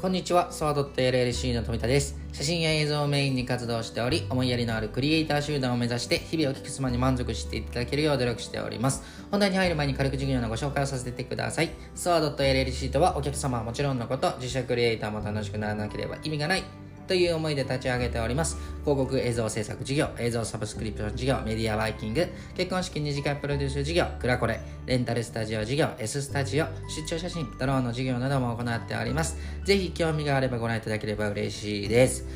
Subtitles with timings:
[0.00, 2.18] こんにちは、ソワドット LLC の富田です。
[2.32, 9.02] 写真や映像をメインに活動しており、思いやりのあるクリエイター集団を目指して、日々お客様に満足していただけるよう努力しております。
[9.30, 11.68] 本題に入る前に軽く授業のご紹介をさせてください。
[11.94, 16.62] ソワドット LLC とは、お客様はもちろんのこと、自社クリエイターも楽しくならなければ意味がない
[17.10, 18.56] という思いで立ち上げております。
[18.84, 29.36] 広告映像制作事業映像サブスクリプション事業メディアバイキング結婚式二次会プロデュース事業クラコレレンタルスタジオ事業 S スタジオ出張写真ドローンの事業なども行っております。
[29.64, 32.28] ぜひ興味があればご覧いただければ嬉しいです。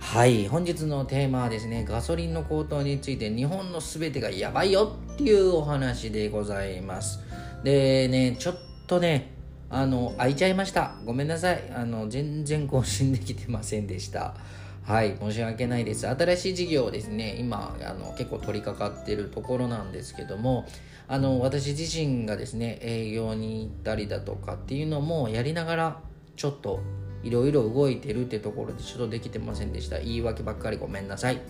[0.00, 7.20] はい、本日のテーマはですね、ガソリンの高騰について日本の全てがやばいよっていうお話でございます。
[7.62, 8.56] でね、ちょっ
[8.86, 9.33] とね、
[9.74, 10.94] あの、開いちゃいました。
[11.04, 11.60] ごめんなさい。
[11.74, 14.36] あの、全然更新できてませんでした。
[14.84, 16.06] はい、申し訳ないです。
[16.06, 20.64] 新しい事業ですね、今、あの結構取り掛かってるところなんですけども、
[21.08, 26.00] あの、私自身がですね、営業に行ったりだとかっていうのもやりながら、
[26.36, 26.78] ちょっと
[27.24, 29.98] いろいろ動いてるってところでちょっとできてませんでした。
[29.98, 31.40] 言い訳ばっかりごめんなさい。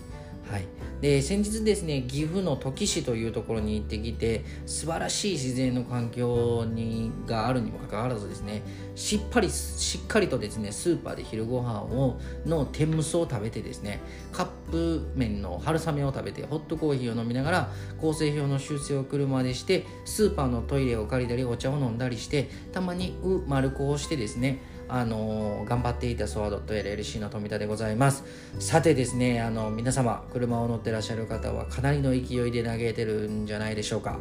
[0.49, 0.67] はい、
[1.01, 8.61] で先日ですね岐阜の土岐市というところに行ってきて素晴らしい自然の環境にがあるにもかかわらずですね
[8.93, 13.99] しっかりしっかりとですねスーパーで昼ご飯をの天むすを食べてですね
[14.31, 28.23] カップ麺の春雨を食べてホットコーヒーを飲みながら構成表の修正を車でしてスーパーのトイレを借りたりお茶を飲んだりしてたまにう丸くをしてですねあの頑張っていたソワドット LLC の富田でございます。
[28.59, 34.19] さてですねあの皆様車を乗ってらっしゃる方はかなりの勢いで投げてるんじゃないでしょうか。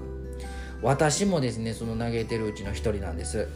[0.83, 3.48] 私もですねその嘆いてるうちの一人なんです。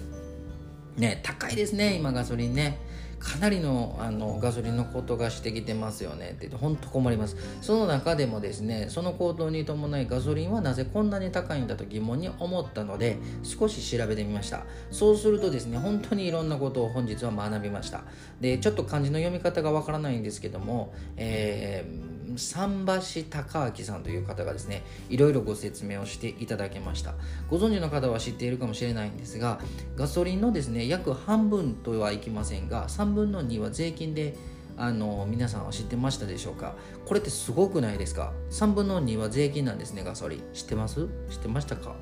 [0.96, 2.78] ね高いですね今ガソリンね。
[3.18, 6.28] かなりのあのガソリンの高騰がしてきてますよね。
[6.28, 7.36] って言って本当困ります。
[7.60, 14.64] その中でもですねその高騰に伴いガソリンはなぜこんなに高いんだと疑問に思ったので少し調べてみました。
[14.90, 18.02] そうするとですね本当にいろんなことを本日は学びました。
[18.40, 27.14] でちょっと漢字の読み方がわからないんですけども、えー桟橋隆明さんという方がですねいろいろご説明をしていただけました。
[27.48, 29.60] ご存知の方は知っているかもしれないんですが
[29.96, 34.36] ガソリンのですね約半分とはいきませんが3 3分の2は税金で
[34.76, 36.76] あの皆さんは知ってましたでしょうか？
[37.04, 40.42] これってすごくないですか？3分の2は税金なんですねガソリン。
[40.52, 41.08] 知ってます？
[41.30, 41.96] 知ってましたか？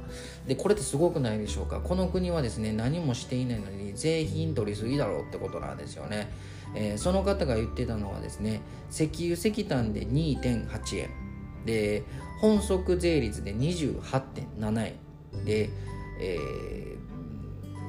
[0.46, 1.80] でこれってすごくないでしょうか？
[1.80, 6.30] この国はですね何もしていないのに税金取りすぎだろうってことなんですよね。
[6.74, 11.10] えー、その方が言ってたのはですね石油石炭で2.8円。
[11.64, 12.02] で
[12.40, 15.44] 本則税率で28.7円。
[15.46, 15.70] で、
[16.20, 16.95] えー、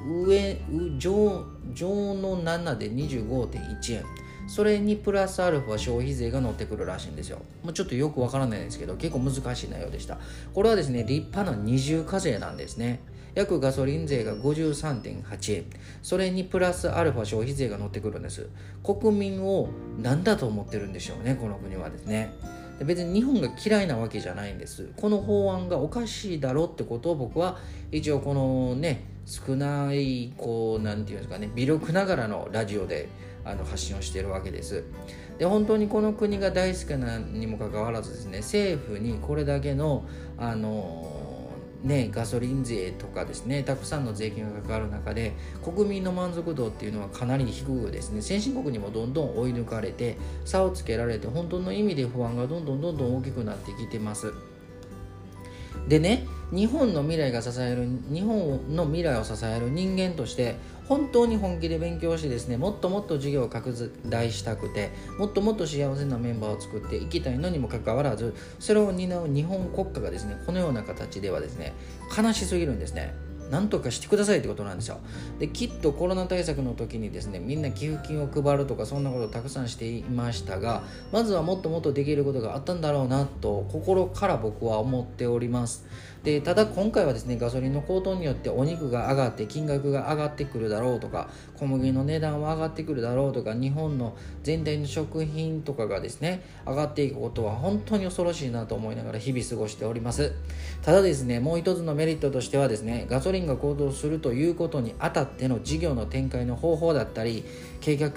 [0.08, 0.60] 上
[0.98, 4.04] 上上の7で25.1円
[4.48, 7.38] それにプラスアルファ消費税が乗ってくるらしいんですよ。
[7.62, 10.16] もうちょっとよくわからないんですけど、結構難しい内容でした。
[10.54, 13.00] これはですね、立派な二重課税なんですね。
[13.34, 15.64] 約ガソリン税が53.8円
[16.02, 18.48] それにプラスアルファ消費税が乗ってくるんです
[18.82, 19.68] 国民を
[20.00, 22.32] 何だと思ってるんでしょうねこの国はですね
[22.84, 27.58] 別に日本が嫌いなわけじゃないんですこの法案がおかしいだろうってことを僕は
[27.92, 33.08] 一応このね少ないこう何て言うんですかね微力ながらのラジオで
[33.44, 34.84] あの発信をしているわけです。
[35.38, 40.04] で本当にこの国が大好きなにもかかわらずですね政府にこれだけの
[40.38, 41.12] あの
[41.82, 54.32] ね、ガソリン税とかですねたくさんの税金がかかる中で国民の満足度っていうのはかなり低くですね先進国にもどんどん追い抜かれて差をつけられて本当の意味で不安がどんどんどんどん大きくなってきてます。
[55.86, 60.56] でね日本の未来が支える日本の未来を支える人間として
[60.88, 71.74] 本当に本気で勉強してですねもっともっと授業を拡大したくてもっともっと幸せなメンバーを作っていきたいのにもかかわらずそれを担う日本国家がですねこのような形ではですね
[72.16, 73.14] 悲しすぎるんですね。
[73.50, 74.98] なんとかしてくださいってことなんですよ。
[75.38, 80.82] できっとコロナ対策の時にですねみんな寄付金を配るとかそんなことをたくさんしていましたが
[81.12, 85.86] まずはもっともっとできることがあったんだろうなと心から僕は思っております。
[86.24, 100.32] でただ今回はですねガソリンの高騰によってお肉が上がって金額が上がってくるだろうとか小麦の値段は上がってくるだろうとか日本の全体の食品とかがですね上がっていくことは本当に恐ろしいなと思いながら日々過ごしております。
[100.82, 107.44] ただですねもう一つのメリットとしてはですねガソリンが高騰するということにあたっての事業の展開の方法だったり
[107.80, 108.10] 計画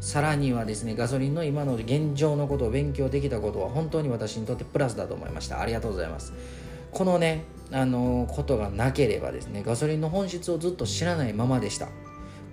[0.00, 5.60] さらにはですねガソリンの今の現状のことを勉強できたことは本当に私にとってプラスだと思いました。
[5.60, 6.65] ありがとうございます。
[6.90, 11.88] このねあのことがなければですねガソリンの本質をずっと知らないままでした。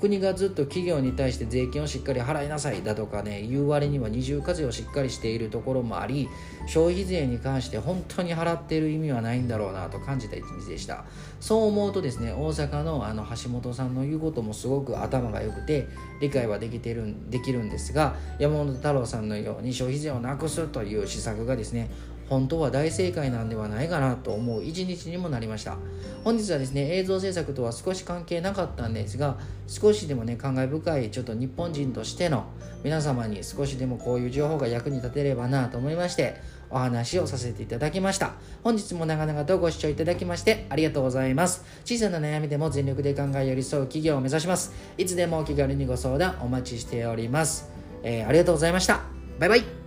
[0.04, 6.28] 国がずっと企業に対して税金をしっかり払いなさいだとかね言う割には二重課税をしっかりしているところもあり
[6.68, 11.06] 消費税に関して本当に払っている意味はないんだろうなと感じた一日でした。
[11.40, 15.88] そう思うとですね大阪のあの橋本さんの言うこともすごく頭が良くて
[16.20, 21.90] 理解はできてるできるんですが山本太郎さんのように消費税をなくすという施策がですね
[22.30, 25.78] 本当は大正解なんではないかなと思う一日にもなりました。
[26.24, 29.38] 本日はですね映像制作とは少し関係なかったんですが
[29.68, 32.46] 少しでもね感慨深いちょっと日本人としての
[32.84, 36.36] 皆様に少しでもこういう情報が役に立てればなと思いまして
[36.70, 38.34] お話をさせていただきました。
[38.64, 41.64] 本日も長々とご視聴いただきましてありがとうございます。
[41.86, 44.74] 小さな悩みでも全力で考え寄り添う企業を目指します。
[44.98, 47.70] いつでもお気軽にご相談お待ちしております、
[48.02, 49.02] えー、ありがとうございました。
[49.40, 49.83] バイバイ。